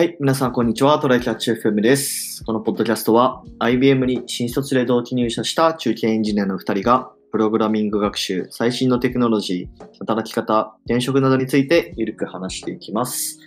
[0.00, 0.98] はい、皆さんこんにちは。
[0.98, 2.42] トライキャッチ FM です。
[2.44, 13.40] このポッドキャストは IBM に新卒で同期入社した中堅エンジニアの2人がプログラミング学習、最新のテクノロジー、働き方、転職などについてゆるく話していきます。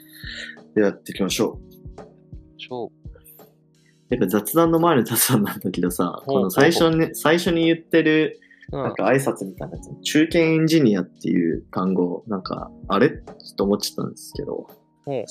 [0.76, 1.58] ではやっていきましょ
[2.60, 4.10] 超う。
[4.12, 8.40] てか雑談の前の雑談なんだけどさ、この最初に、最初に言ってる
[8.72, 13.10] うんなんか挨拶みたいなやつ、中堅エンジニアっていう単語、なんか、あれ？
[13.10, 13.24] ちょ
[13.54, 14.68] っと思っちゃったんですけど、
[15.06, 15.26] ほう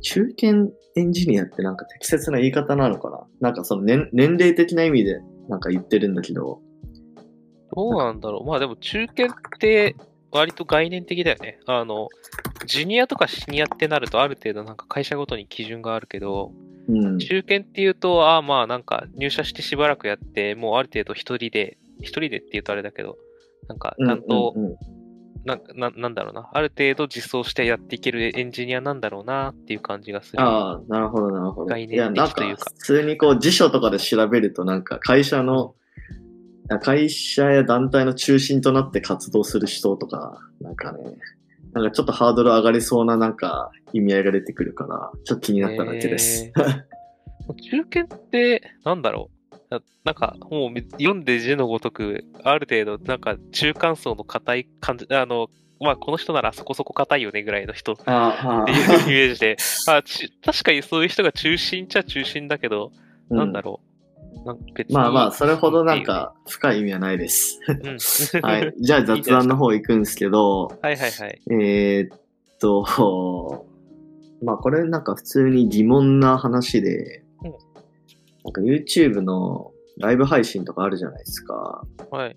[0.00, 3.26] 中堅エンジニアってなんか適切な言い方なのかな？
[3.40, 6.60] なんかその年年齢的な意味でなんか言ってるんだけど、
[7.74, 8.46] どうなんだろう。
[8.46, 9.96] まあでも中堅って
[10.30, 11.58] 割と概念的だよね。
[11.66, 12.08] あの、
[12.66, 16.52] ジュニアとかシニアってなるとある程度なんか会社ごとに基準があるけど、
[16.88, 17.18] うん。
[17.18, 23.16] 中堅っていうと、ああまあなんか入社してしばらくやって、もうある程度一人で、一人でって言うとあれだけど、
[23.68, 24.54] なんかちゃんと、
[25.44, 30.42] なななんだろうな、ある程度実装してやっていけるエンジニアなんだろうなっていう感じがする。
[30.42, 31.66] ああ、なるほど、なるほど。
[31.66, 35.74] 概念いや、なんか的というか普通にこう辞書とかで調べるとなんか会社の、
[36.80, 41.16] 会社や団体の中心となって活動する人とか、なんかね、
[41.72, 46.52] なんかちょっとハードル上がりそうななんか意味合いが出てくるから、ちょっと気になっただけです。
[46.56, 46.84] えー
[47.52, 49.33] 中堅って、なんだろう
[49.74, 55.48] ななんか、もう読んで字のごとく、ある程度、なんか中間層の硬い感じ、あの、
[55.80, 59.56] まあ、この人ならそこそこ硬いよねぐらいの人っていうイメージで、
[59.88, 62.92] あ ち確かにそういう人が中心っちゃ中心だけど、
[63.30, 63.94] うんなんだろう。
[64.92, 67.60] まあまあ、それほどなんか深い意味はないです。
[67.66, 68.42] うん。
[68.42, 68.74] はい。
[68.78, 71.40] じゃあ雑談の方行くんですけど、はいはいはい。
[71.50, 72.18] えーっ
[72.60, 73.66] と、
[74.42, 77.23] まあこれなんか普通に疑問な話でうん、
[78.44, 81.82] なんか YouTube のライブ配信とかあるじゃないですか。
[82.10, 82.36] はい。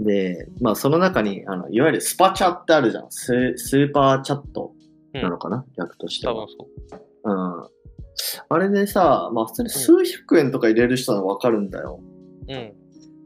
[0.00, 3.06] で、まあその中に、あの、いわゆるスパチャってあるじゃん。
[3.10, 4.72] ススーパーチャット
[5.12, 6.48] なのかな、逆としては多分。
[6.48, 6.68] そ
[7.24, 7.30] う。
[7.30, 7.68] うん。
[8.48, 12.00] あれでさ、まあ普通に数百円とか入れる人はわかるんだよ。
[12.48, 12.72] うん。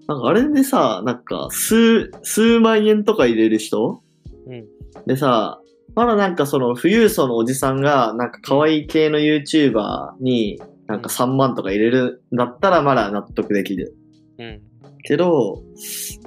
[0.06, 4.02] なんかあれでさ、なんか数、数万円とか入れる人
[4.46, 4.66] うん。
[5.06, 5.60] でさ、
[5.94, 13.96] まだなんかその富裕層のおじさんが、なんか可愛い系の YouTuber になんか3万とか入れるんだったらまだ納得できる。
[14.38, 14.62] うん。
[15.02, 15.62] けど、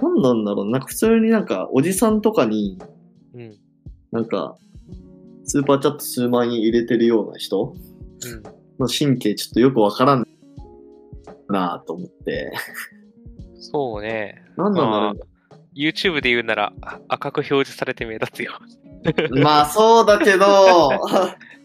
[0.02, 2.78] なんなんだろうなんか普通になんかおじさんとかに
[3.34, 3.58] うん。
[4.12, 4.58] なんか
[5.46, 7.74] スーパーチャット数万円入れてるような人
[8.26, 8.44] うん。
[8.80, 10.28] の神経ちょっとよくわからん
[11.50, 12.52] なぁと思って。
[13.60, 14.44] そうね。
[14.58, 15.14] なんなんだろうまあ
[15.76, 18.54] YouTube で言うならあ赤く表示されて目立つよ。
[19.42, 20.90] まあそうだけど、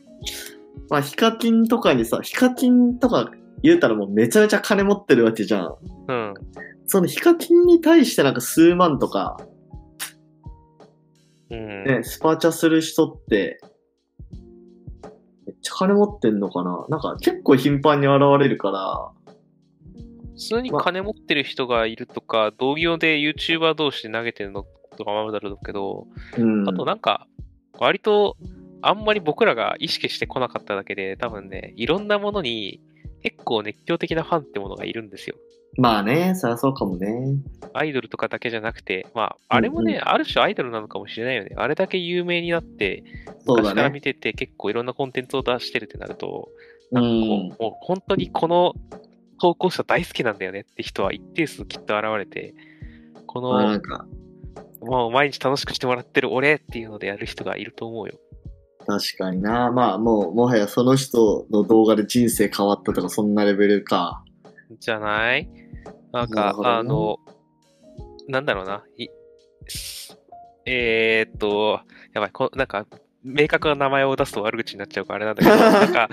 [0.92, 3.32] まあヒカキンとかにさ、ヒカキンとか
[3.62, 5.76] 言うたらもうめちゃめちゃ金持ってるわけじゃん。
[6.06, 6.34] うん。
[6.86, 9.38] そのヒカキンに対してなんか数万とか、
[11.48, 11.84] うん。
[11.84, 13.58] ね、スパチャする人って、
[15.46, 16.84] めっちゃ金持ってんのかな？
[16.90, 19.10] なんか結構頻繁に現れるから、
[20.34, 24.66] 普通に金持ってる人がいるとか、同業で YouTuber 同士で投げてるの
[24.98, 26.68] とかもあるだろうけど、うん。
[26.68, 27.26] あとなんか、
[27.78, 28.36] 割と、
[28.82, 32.80] あんまり僕らが意識してこなかっただけで、多分ね、いろんなものに
[33.22, 35.36] 結構熱狂的なファンってものがいるんですよ。
[35.78, 37.36] まあね、そりゃそうかもね。
[37.72, 41.54] アイドルとかだけじゃなくて、まあ、あれもね、うんある種アイドルなのかもしれないよね。
[41.56, 43.04] あれだけ有名になって、
[43.46, 43.94] 昔からね。
[43.94, 46.50] 見てて結構いろんなコンテンツを出してるってなると、
[46.90, 47.18] うなんかこん。
[47.18, 48.74] う、もう本当にこの
[49.40, 52.54] 投稿者大好きなんだよねって人は一定数きっと現れて、
[53.26, 53.80] この、
[54.82, 58.18] もう毎日楽しくしてもらってる俺っていうのでやる人がいると思うよ。
[58.86, 59.70] 確かにな。
[59.70, 64.24] まあもう、もはやその人の動画で人生変わったとかそんなレベルか。
[64.80, 65.48] じゃない？
[66.12, 67.18] なんかあの、
[68.28, 68.84] なんだろうな。
[68.96, 69.08] い
[70.64, 71.80] えーっと、
[72.12, 72.86] やばい、こなんか、
[73.24, 76.08] 明確な名前を出すと悪口になっちゃうからあれなんだけど、 なんか、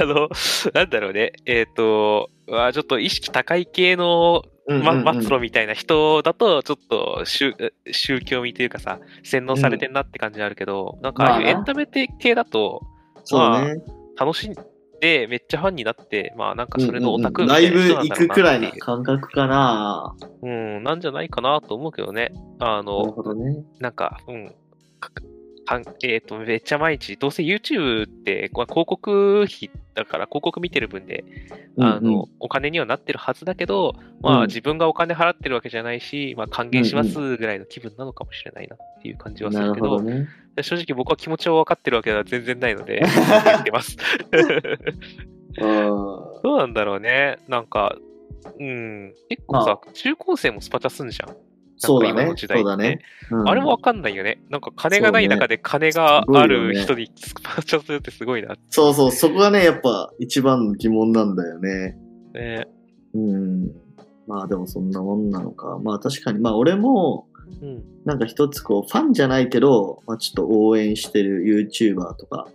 [0.00, 0.28] あの、
[0.74, 1.32] なんだろうね。
[1.46, 7.54] えーっと、うわちょっと意識高い系の、ま、うんうんうん末路みたいな人だと、ちょっと宗
[7.90, 12.82] 宗教味というかさ、洗脳されてんなって感じあるけど、なんかああいうエンタメ系だと、
[13.24, 13.82] そうね。
[14.18, 14.54] 楽しん
[15.00, 20.14] で、めっちゃファンになって、まあなんかそれのオタクうんうんうんライブみたいな人なん行くくらいだろうなっていうな感覚かな。
[20.42, 22.32] うん、なんじゃないかなと思うけどね。
[22.60, 23.64] あなるの、ほどね。
[23.80, 24.54] なんか、うん。
[25.64, 31.24] かかんえっ、と、めっちゃ毎日、どうせ YouTube って、これ広告費だから広告見てる分で、
[31.78, 40.28] あうんうんの、お金にはなってるはずだけど、まあ、うん自分がお金払ってるわけじゃないし、まあ、還元しますぐらいの気分なのかもしれないなっていう感じはすなるるけど、ほどね。
[40.62, 43.02] 正直僕は気持ちを分かってるわけでは全然ないので、
[43.44, 43.96] 言ってます。
[45.60, 47.38] うんどうなんだろうね。
[47.46, 47.96] なんか、
[48.58, 51.36] うん、結構さ、中高生もスパチャすんじゃん。
[51.86, 53.00] そうだねそうだね。
[53.30, 54.40] うんあれもわかんないよね。
[54.50, 58.54] なんか金がない中で金がある人にスパーチャするってすごいな。
[58.70, 61.96] そうそう、そこがね、やっぱ一番の疑問なんだよね。
[62.34, 62.68] ね
[63.14, 63.70] うん。
[64.26, 65.78] まあでもそんなもんなのか。
[65.82, 67.26] まあ確かに、まあ俺も、
[67.60, 67.82] うん。
[68.04, 72.48] なんか一つこう、ファンじゃないけど、まあちょっと応援してる YouTuber とか、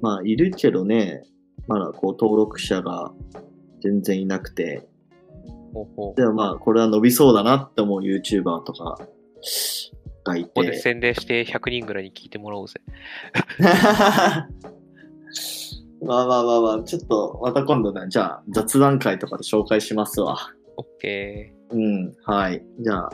[0.00, 1.22] まあいるけどね、
[1.66, 3.12] まだこう登録者が
[3.82, 4.86] 全然いなくて、
[5.72, 8.98] ほうほうでもまあこれは伸びそうだなって思う YouTuber とか
[10.24, 10.78] がいここでて。
[10.78, 12.80] 宣伝して100人ぐらいに聞いてもらおうぜ。
[16.00, 20.36] まあまあまあまあ、ちょっとまた今度ね、じゃあ雑談会とかで紹介しますわ。
[20.76, 22.64] オッケうん、はい。
[22.78, 23.10] じゃあ、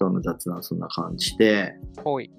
[0.00, 2.02] 今日の雑談はそんな感じで、ー。
[2.02, 2.30] ほい。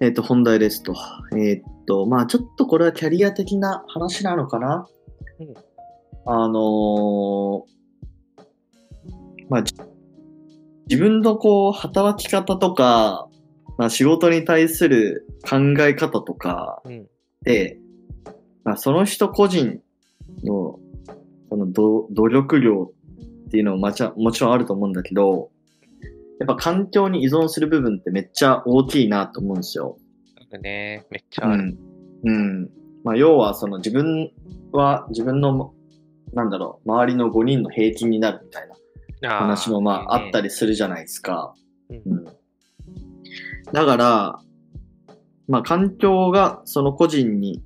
[0.00, 0.94] えっ、と、本題ですと。
[1.36, 4.86] えっ、と、まあちょっとこれはキャリア的な話なのかな。
[5.40, 5.54] うん
[6.26, 7.62] あのー
[9.54, 9.72] まあ、じ
[10.88, 13.28] 自分のこう、働き方とか、
[13.78, 17.06] まあ仕事に対する考え方とかうん。
[17.42, 17.78] で、
[18.64, 19.80] まあその人個人
[20.42, 20.80] の、
[21.48, 22.90] そのど努力量
[23.46, 25.52] っていうのもまちゃもちろんあると思うんだけど、
[26.40, 29.98] やっぱ環境に依存する部分ってめっちゃ大きいなと思うんですよ。
[30.60, 31.78] ね、めっちゃある。
[32.24, 32.34] うん。
[32.34, 32.70] うん。
[33.04, 34.32] まあ、要は、その自分
[34.72, 35.72] は自分の、
[36.32, 38.73] なんだろう、周りの5人の平均になるみたいな
[39.26, 40.44] 話もまああったり。
[40.44, 41.54] りするじゃないですか。
[41.90, 42.24] うんうん。
[43.72, 44.40] だから、
[45.48, 47.62] まあ、環境がその個人に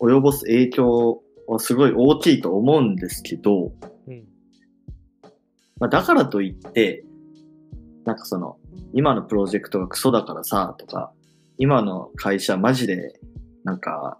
[0.00, 3.72] 及ぼす影響はすごい大きいと思うんですけど、
[4.06, 4.24] うん。
[5.78, 7.04] まあ、だからといって、
[8.04, 8.56] なんかその、
[8.92, 11.12] 今のプロジェクトがクソだからさ、とか、
[11.58, 13.20] 今の会社マジで、
[13.64, 14.18] なんか、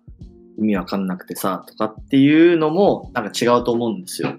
[0.58, 4.38] 意味わかんなくてさ、とかっていうのも、なんか違うと思うんですよ。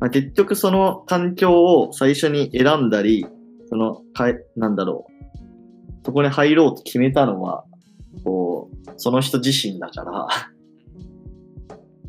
[0.00, 3.26] まあ、結局その環境を最初に選んだり、
[3.68, 6.04] その、かい、なんだろう。
[6.04, 7.64] そこに入ろうと決めたのは、
[8.24, 10.28] こう、その人自身だから、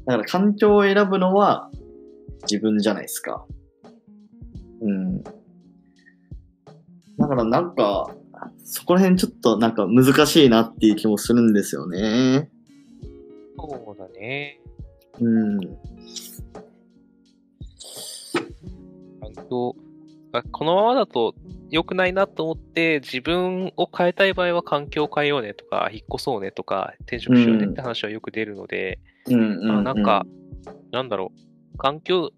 [0.05, 1.69] だから環境を選ぶのは
[2.43, 3.45] 自分じゃないですか。
[4.81, 5.23] うん。
[5.23, 5.31] だ
[7.27, 8.13] からなんか、
[8.63, 12.49] そこら辺ちょっとなんか難しいなっていう気もするんですよね。
[13.57, 14.61] そうだね。
[15.19, 15.59] うん。
[19.37, 19.75] 環境、
[20.33, 21.35] あこのままだと
[21.69, 29.83] 良くないなと思って、自分を変えたい場合は環境を変えようねとか、引っ越そうねとか、転職しようねって話はよく出るので、うん。
[29.83, 30.25] なんか、
[30.91, 31.31] なんだろ
[31.73, 32.31] う、環境、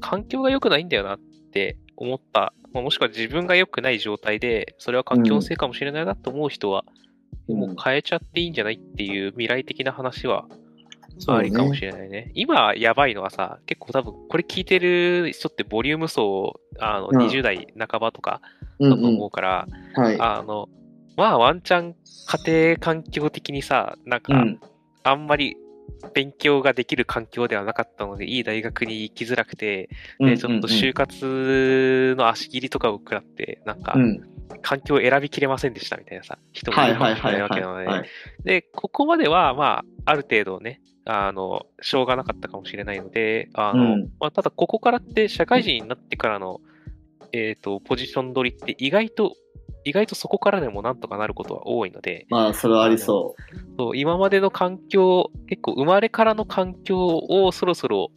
[0.00, 1.18] 環境が良くないんだよなっ
[1.52, 6.84] て思った、まあ、もしくは自分が良くない状態で、それは環境のせいかもしれないなと思う人は、
[7.48, 7.56] うん。
[7.58, 10.46] もう変えちゃっていいんじゃないっていう未来的な話は
[11.18, 12.30] そうねありかもしれないね。
[12.34, 18.40] 今やばいのはさ、結構多分これ聞いてる人ってボリューム層、あの、うん20代半ばとか
[18.80, 20.16] だと思うから、はい。
[20.20, 20.68] あの、
[21.16, 21.94] まあワンチャン
[22.44, 24.60] 家庭環境的にさ、なんか、うん。
[25.02, 25.56] あんまり
[26.14, 34.20] 勉強ができる環境ではなかったので、いい大学に行きづらくて、で、ちょっと就活の足切りとかを食らって、なんかう、ん。
[34.62, 38.08] 環境を選びきれませんでしたみたいなさ、人もはいいるわけなので、はい。
[38.44, 46.60] で、ここまでは、まあ、ある程度ね、あの、しょうがなかったかもしれないので、あの、うんまあ、ただ、ここからって社会人になってからの、
[47.32, 49.34] えっ、と、ポジション取りって意外と、
[49.84, 53.34] 意外とそこからでもなんとかなることは多いので、まあ、それはありそ
[53.78, 58.10] そう今までの環境、結構生まれからの環境をそろそろ、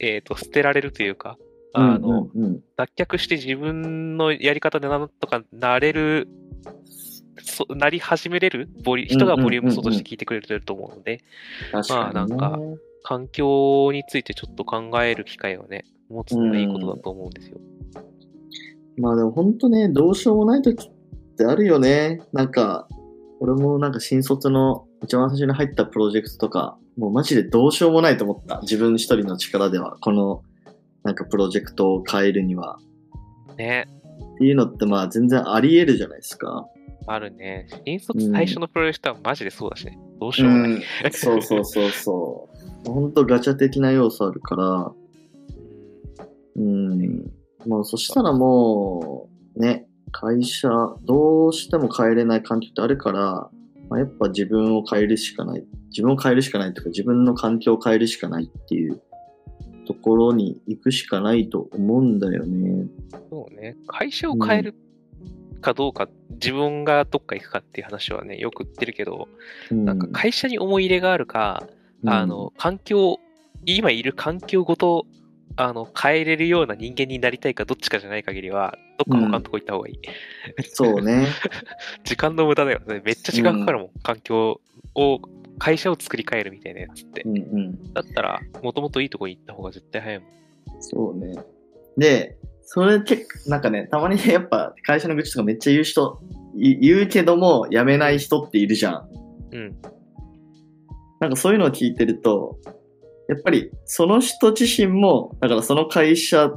[0.00, 1.46] えっ、と、捨てられるというか、う。
[1.74, 6.28] あの、うんうんうん脱却して自分のやり方でなんとかなれる、
[7.44, 11.22] そなり始めれるボリ人がボリューム層として聞いてくれてると思うので。
[11.72, 12.58] まあなんか
[13.02, 17.58] 環境についてちょっと考える機会をね、持つのがいいことだと思うんですよ。
[18.98, 20.90] まあでも本当ね、どうしようもない時っ
[21.36, 22.22] てあるよね。
[22.32, 22.88] なんか、
[23.40, 28.60] 俺もなんか新卒の一番最初に入ったプロジェクトとか、もうマジでどうしようもないと思った。
[28.62, 30.42] 自分一人の力では、この
[31.02, 32.78] なんかプロジェクトを変えるには。
[33.56, 33.86] ね、
[34.34, 36.66] っていうのってまあ全然あり得るじゃないですか。
[37.12, 37.66] あるね。
[37.84, 39.98] 新卒最初のプロジェクトはマジでそうだしね。
[40.20, 40.70] どうしようもない。
[40.72, 42.48] うん、そうそうそうそ
[42.86, 42.90] う。
[42.90, 44.92] 本当ガチャ的な要素あるから、
[46.56, 47.30] うん。
[47.66, 50.68] もうそしたらもう、ね、会社、
[51.04, 53.50] どうしても変えれない環境ってあるから、
[53.88, 55.64] まあ、やっぱ自分を変えるしかない。
[55.88, 59.00] 自分を変えるしかないとか、自分の環境を変えるしかないっていう
[59.86, 62.86] ところに行くしかないと思うんだよね。
[63.28, 63.76] そうね。
[63.88, 64.74] 会社を変える
[65.60, 69.28] かどうか、自分がどっか行くかっていう話はね、よく言ってるけど、
[69.70, 71.66] うん、なんか会社に思い入れがあるか、
[72.06, 73.18] あの、環境、
[73.66, 75.06] 今いる環境ごと
[75.56, 79.98] あの、変えれるような人間になりたいかどっちかじゃない限りは、どっか他のとこ行った方がいい。
[80.64, 81.28] そうね。
[82.04, 83.02] 時間の無駄だよね。
[83.04, 83.90] めっちゃ時間かかるもん。
[84.02, 84.60] 環境
[84.94, 85.20] を、
[85.58, 87.28] 会社を作り変えるみたいなやつってう。
[87.28, 87.92] んうん。
[87.92, 90.28] だったら、もともといいとこに行った方が絶対早いもん。
[90.80, 91.34] そうね。
[91.98, 92.38] で、
[92.72, 96.20] それ結構、なんかね、たまにね、やっぱ会社の愚痴とかめっちゃ言う人、
[96.54, 99.08] い言うけども、辞めない人っているじゃん。
[99.50, 99.76] うん。
[101.18, 102.58] なんかそういうのを聞いてると、
[103.28, 106.52] やっぱりその人自身も、だからその会社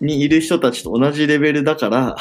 [0.00, 2.16] にいる人たちと同じレベルだから、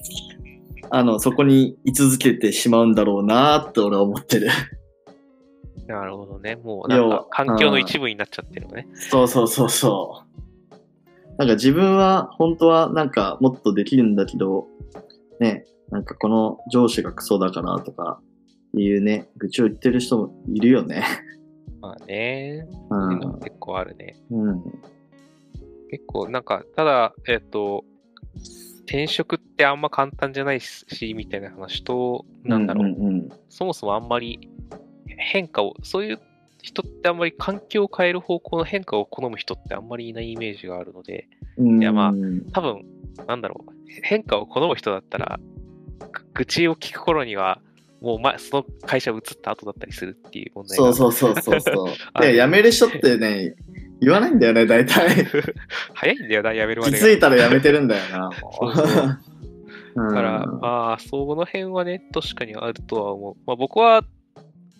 [0.88, 4.48] あの、そこに居続けてしまうんだろうなって俺は思ってる。
[5.86, 6.56] なるほどね。
[6.56, 8.88] もう、なん要はか、環境の一部になっちゃってるのね。
[8.94, 10.49] そうそうそうそう。
[11.40, 14.66] なんか自分は本当はなんかもっとできるんだけど、
[15.40, 18.20] ね、なんかこの上司がクソだからとか
[18.76, 21.02] いうね、愚痴を言ってる人もいるよね。
[21.80, 22.66] まあね。
[22.68, 24.16] うそういうの結構あるね。
[24.30, 24.62] ん。
[25.90, 27.84] 結構、なんか、ただ、えっ、と、
[28.80, 34.50] 転職ってあんま簡単じゃないし、みたいな話と、なんだろう、うんうんそもそもあんまり
[35.06, 36.20] 変化を、そういう
[36.62, 41.80] 人ってあんまり環境を変える方向の変化を好む人ってあんまりいないイメージがあるので、うん。
[41.80, 42.84] いやまあうん多分、
[43.26, 45.40] なんだろう、変化を好む人だったら、
[46.12, 47.60] ぐ愚痴を聞く頃には、
[48.00, 52.24] もう、ま、その会社移った後だったりするっていう問題がそうそうそうそうそう。
[52.32, 53.54] 辞める人ってね、
[54.00, 55.26] 言わないんだよね、大体。
[55.94, 57.06] 早いんだよな、やめるま気でが。
[57.06, 58.30] づいたら辞めてるんだよな。
[58.58, 59.20] そうそうだ
[59.96, 63.36] だから、まあ、その辺はね、確かにあるとは思う。
[63.46, 64.04] まあ、僕は、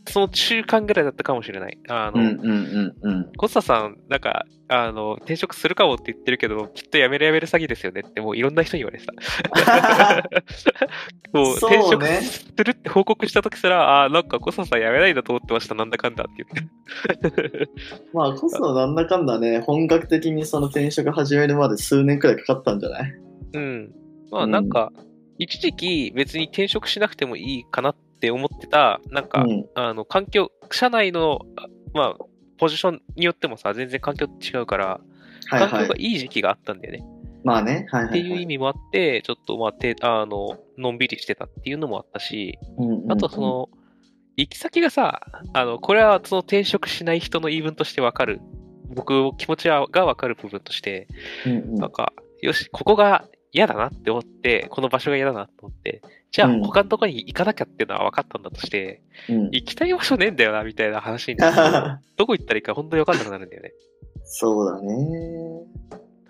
[0.08, 1.78] その中間ぐらいだったかもしれない。
[1.88, 3.32] あの、うんうんうんうん。
[3.36, 9.12] コスタさん、なんか、あの、転職するかもって言ってるけど、きっと辞める辞める詐欺ですよねって、もういろんな人に言われてた。
[11.32, 16.44] もう、そうね転職するって報告した時すら、ああ、なんかコスタさん辞めないんだと思ってました、なんだかんだって
[17.22, 17.68] 言って。
[18.14, 23.12] まあ、コストなんだかんだね、本格的にその転職始めるまで数年くらいかかったんじゃない？
[23.54, 23.90] うん。
[24.30, 24.92] まあ、うんなんか、
[25.38, 28.00] 一時期別に転職しなくてもいいかなって
[28.30, 29.66] 思ってた、なんか、うん。
[29.74, 32.24] あの、環境、社内の、あまあ、
[32.58, 35.00] ポジションによってもさ、全然環境違うから、
[35.46, 36.02] はい環境がはい。
[36.02, 37.04] いい時期があったんだよね。
[37.42, 38.20] まあね、はいはい、はい。
[38.20, 43.68] っていう意味もあって、ちょっと、まあ、てあの、のんびりしてたっていうのもあったし、うんうんうんあとはそ、の、
[44.36, 45.20] 行き先がさ、
[45.52, 48.40] あの、これはその転職しない人の言い分としてわかる。
[48.94, 51.08] 僕、気持ちがわかる部分として、
[51.46, 52.12] うんうんなんか、
[52.42, 63.72] よし、ここが嫌だなって思って、この場所が嫌だなって思って、じゃあうん他のところに行かなきゃっていうのは分かったんだとして、うん行きたい場所ねえんだよな、みたいな話になどこ行ったらいいか本当に分かんなくなるんだよね。
[64.24, 64.94] そうだね。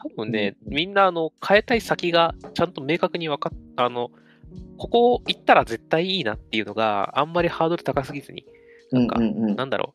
[0.03, 4.11] 多分ね、うんみんなあの、変えたい先がちゃんと明確に分かっ、あの、
[4.79, 8.47] ここ行ったら絶対いいなっていうのがあんまりハードル高すぎずに、
[8.93, 9.57] うんかうんうん。
[9.57, 9.95] なんだろ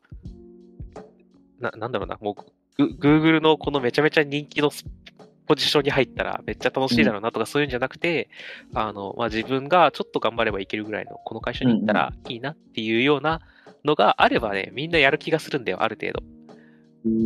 [1.59, 1.63] う。
[1.63, 2.35] な、なんだろうな、も
[2.77, 4.85] う、グ Google のこのめちゃめちゃ人気のス
[5.47, 8.29] ポジションに入ったらめっちゃ楽しいだろうなとかそういうんじゃなくて、
[8.73, 13.41] あの、まあ、自分がちょっと頑張ればいけるぐらいの、この会社に行ったらいいなっていうような
[13.83, 16.23] のがあればね、みんなやる気がするんだよ、ある程度。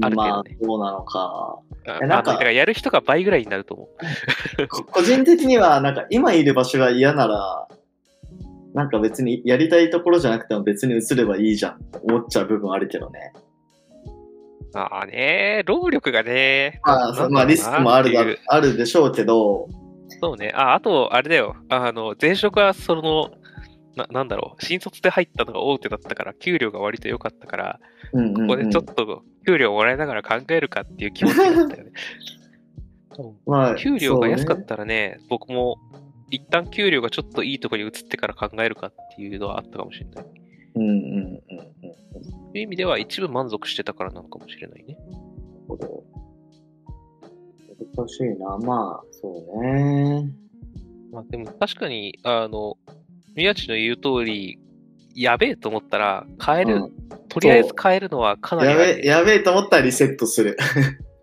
[0.01, 1.59] ある程まあそうなのか。
[2.01, 3.89] なんかやる人が倍ぐらいになると思
[4.63, 4.67] う。
[4.67, 7.67] こ 個人的には、なんか今いる場所が嫌なら、
[8.73, 13.33] なんか別にやりたいところじゃなくても別に移ればいいじゃんって思っちゃう部分あるけどね。
[14.73, 19.67] ああね、労力がね、まあ、まあリスクもあるあるでしょうけど、
[20.21, 20.51] そうね。
[20.55, 21.55] あ、あと、あれだよ。
[21.69, 23.31] あの、前職はその、
[23.95, 24.65] な、なんだろう。
[24.65, 27.79] 新卒で入ったのが大手だったから、給料が割と良かったから、
[28.13, 31.91] うんうんうん、ここでちょっと給料もらいながら考えるかっていう気持ちになったよね。
[33.17, 35.77] う んまあ給料が安かったらね、僕も
[36.29, 40.25] 一旦給料がちょっといいところに移ってから考えるかっていうのはあったかもしれない。
[40.75, 41.39] うんうんうんうん。
[42.23, 44.97] そういう意味では一部満足してたからなのかもしれないね。
[45.67, 46.03] ほど。
[47.95, 48.57] 難しいな。
[48.57, 50.29] まあ、そうね。
[51.11, 52.77] まあでも確かに、あの、
[53.35, 54.59] 宮地の言う通り、
[55.15, 60.57] やべえと思ったら変える、うんとりあえず変えるのはかなりやべ、やべえと思ったらリセットする。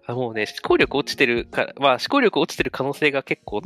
[0.06, 3.60] あもうね、思考力落ちてるか、まあ思考力落ちてる可能性が結構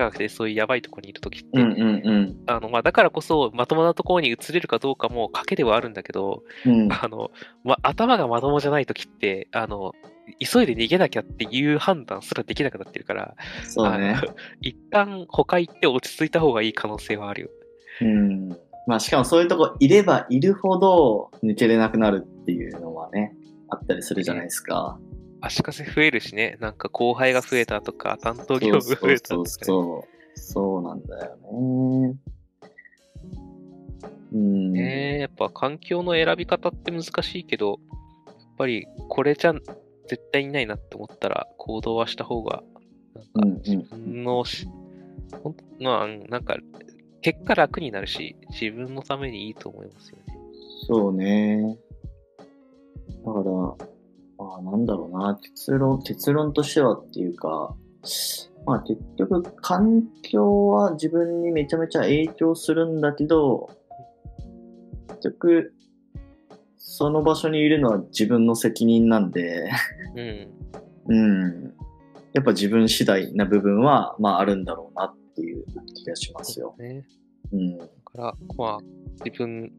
[0.00, 6.82] 高くて、そういうやばいところにいるときって、うんうんあの、まあだからこそ、まともなところに移れるかどうかも賭けではあるんだけど、うん。
[6.84, 6.92] うん。
[6.92, 7.30] あの、
[7.64, 9.92] ま、頭がまともじゃないときって、あの、
[10.38, 14.20] 急いで逃げなきゃっていう判断すらできなくなってるから、そうね
[14.60, 17.48] 一旦他行って落ち着いた方がいい可能性はあるよ。
[18.02, 18.48] うん。
[18.86, 23.34] まあ、しかもそういうとこいればいるほど抜けれなくなるっていうのはね、
[23.68, 24.98] あったりするじゃないですか。
[25.46, 30.16] 足かせ増えるしね、なんか後輩が増えたとか、担当業務増えたとか、ね、そうそうそう。
[30.38, 32.16] そうなんだよね。
[34.32, 34.72] うん。
[34.72, 37.80] ねえやっぱ環境の選び方って難しいけど、
[38.26, 39.54] やっぱりこれじゃ
[40.08, 42.76] 絶対にないなって思ったら行動はした方が、うんうん
[43.34, 44.68] なんか自分のし、
[45.42, 46.56] ほんまあ、なんか、
[47.22, 50.38] 結果楽になるし、自分のためにいいと思いますよね。
[50.86, 51.78] そうね。
[53.24, 53.86] だから、
[54.38, 57.74] まあなんだろうな、結論、結論としてはっていうか、
[58.66, 63.70] まあ結局環境は自分にめちゃめちゃ影響するんだけど、
[65.08, 65.74] 結局、
[66.76, 69.70] その場所にいるのは自分の責任なんで、
[70.16, 70.56] うん。
[71.08, 71.74] うん。
[72.32, 75.64] やっぱ自分次第な部分は、まああるんだろうなっていう
[75.94, 76.74] 気がしますよ。
[76.78, 77.06] ね。
[77.52, 77.78] うん。
[77.78, 78.78] だから、まあ、
[79.24, 79.72] 自分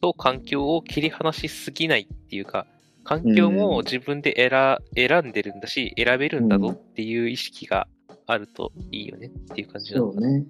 [0.00, 2.66] と環境を切り離しすぎないっていうか、
[3.06, 7.86] 環境も自分で選選んでるんだし、選べるんだぞっていう意識が
[8.26, 10.22] あるといいよねっていう感じなのかな。
[10.22, 10.46] そうね。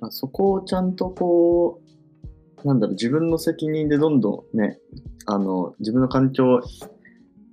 [0.00, 1.80] まあ、そこをちゃんとこ
[2.64, 4.78] う、なんだろう、自分の責任でどんどんね、
[5.26, 6.60] あの、自分の環境を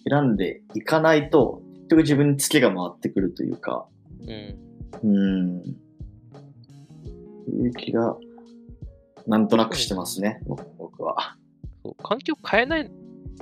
[0.08, 3.88] 選んでいかないと、結局自分にツケが回ってくるというか、
[4.22, 4.58] うん。
[5.04, 5.64] うん。
[7.50, 8.16] いう気が、
[9.26, 11.36] なんとなくしてますね、僕僕は。
[11.84, 12.92] そう環境変えない、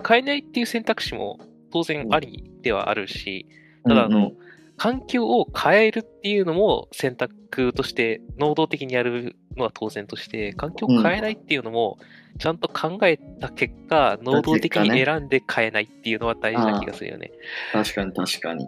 [0.08, 1.40] 変えないっていう選択肢も
[1.72, 3.48] 当然ありではあるし、
[3.84, 4.38] ただあの、うん
[4.78, 11.98] 環境を変えるっていうのも選択として、能動的にやるのは当然として、環境を変えないっていうのも、
[12.40, 17.32] ちゃんと考えた結果、能動的に選んで変えないっていうのは大事な気がするよね。
[17.72, 18.68] 確かに確かに。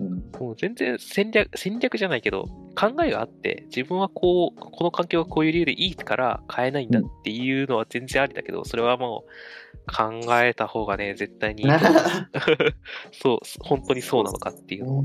[0.00, 0.30] うん。
[0.38, 11.68] もう全然戦略、戦略じゃないけど、考えがあって、自分はこう、この環境がこういう理由でいいから変えないんだっていうのは全然ありだけど、それはもう考えた方がね、絶対にいい
[13.12, 15.04] そう、本当にそうなのかっていうのを。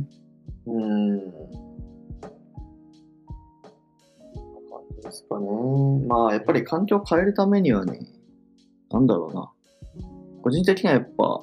[0.67, 1.19] うん。
[5.01, 5.47] ですかね。
[6.07, 7.99] まあ、やっぱり環境を変えるためにはね、
[8.91, 9.51] なんだろうな。
[10.43, 11.41] 個人的にはやっぱ、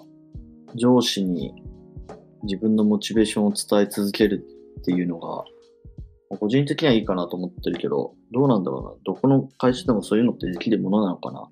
[0.75, 1.63] 上司に
[2.43, 4.47] 自分のモチベーションを伝え続ける
[4.81, 5.45] っていうのが、
[6.29, 8.91] 個人的にはいいかなと思ってるけど、どうなんだろうな。
[9.05, 11.49] どこの会社でもそういうのってできるものなのかな。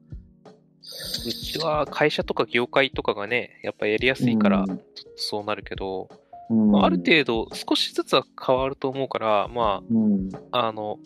[1.26, 4.64] うちは会社とか業界とかがね、やっぱやりやすいから
[5.16, 10.28] そうなるけど、うんまあある程度少しずつは変わると思うから、まうん。
[10.50, 10.98] あ、あの、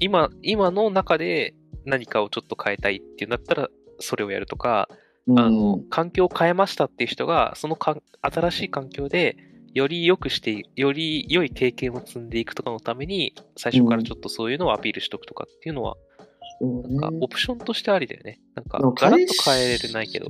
[0.00, 3.68] 今、今の中で何かをちょっと変えたいっていうんだったら、
[4.00, 4.88] それをやるとか、
[5.26, 9.36] うんあの、環境を変えましたっていう人が、そのか新しい環境で、
[9.74, 15.96] より良くして、より良い経験を積んでいくとかのために、最初からちょっとそういうのをアピールしとくとかっていうのは、
[16.60, 18.40] なんかオプションとしてありだよね。
[18.54, 20.28] なんかガラッ会と変えれないけど。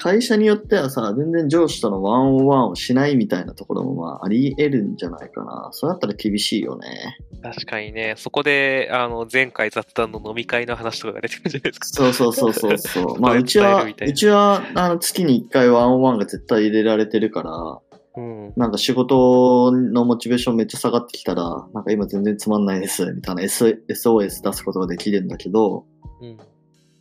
[0.00, 5.70] 会社によってはさ、全然上司とのワンオンワンをしないみたいなところもまああり得るんじゃないかな。
[5.72, 7.18] そうやったら厳しいよね。
[7.42, 11.86] 確かにね、そこで、あの、前回雑談の飲み会の話とかが出てくるんじゃないですか。
[11.88, 13.20] そうそうそうそうそう。
[13.20, 17.80] まあ どううちは、うちはあの月に1回ワンオンワンが絶対入れられてるから、
[18.18, 18.52] うん。
[18.56, 25.86] なんか仕事のモチベーションめっちゃ下がってきたら、なんか今全然つまんないです、みたいな S SOS 出すことができるんだけど、
[26.20, 26.36] うん。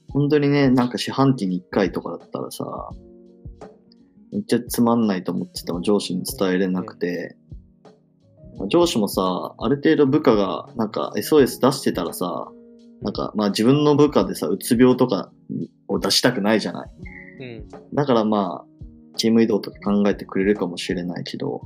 [0.10, 2.89] 本当にね、なんか四半期に1回とかだったらさ、
[4.32, 7.36] めっちゃつまんないと思ってても上司に伝えれなくて、
[8.69, 12.47] 上司もさ、ある程度部下がなんか SOS 出してたらさ、
[13.01, 15.32] なんかまあ自分の部下でさ、うつ病とか
[15.88, 16.89] を出したくないじゃない。
[17.39, 17.67] うん。
[17.93, 18.66] だからまあ、
[19.17, 21.62] チーム移動とか考えてくれるかもしれないけど、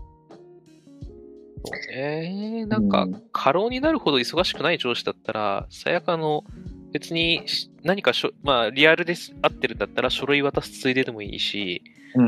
[1.94, 6.44] えー、なんかうん、過労になるほど忙しくない上司だったら、最悪あの、
[6.92, 11.84] 別にし何かしょ、まあ、リアルです、合ってるんだったら書類渡すついででもいいし、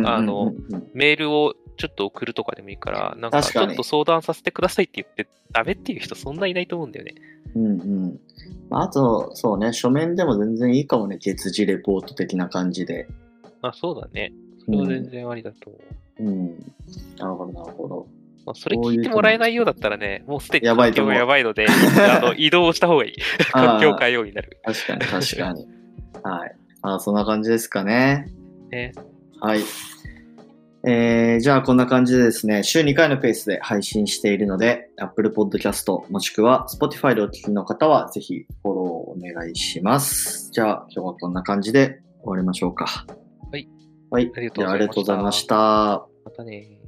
[0.05, 0.53] あの
[0.93, 7.15] メールをちょっと送るとかでもいいから、なんかちょっと相談させてくださいって言って、ダメっていう人そんないないと思うんだよね。
[7.55, 8.19] うんうん。
[8.69, 13.07] まああと、そうね、書面でも全然いいかもね、月次レポート的な感じで。
[13.61, 14.33] あ、そうだね。
[14.65, 15.79] それは全然ありだと思
[16.19, 16.23] う。
[16.23, 16.73] うん。
[17.17, 18.07] なるほど、なるほど。
[18.45, 23.13] まあ、それ聞いてもらえないようだったらね、もうすでに環境がやばいので、あの 移動した方がいい。
[23.51, 24.59] 環境を変えようになる。
[24.63, 25.67] 確かに、確かに。
[26.23, 26.55] はい。
[26.81, 28.27] まあ、そんな感じですかね。
[28.69, 28.91] ね。
[29.39, 29.61] はい。
[30.85, 40.49] えー、じゃあこんな感じでですね、週2回のペースで配信しているので、Apple Podcast もしくは Spotify でお聞きの方はぜひフォローお願いします。
[40.51, 43.05] じゃあ今日はこんな感じで終わりましょうか。
[44.13, 44.25] はい。
[44.25, 44.33] はい。
[44.35, 45.55] ありがとうございましたじゃあありがとうございました。
[46.25, 46.82] またね